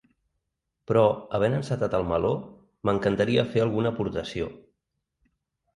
[0.91, 1.03] Però,
[1.39, 2.33] havent encetat el meló,
[2.91, 4.51] m’encantaria fer alguna aportació.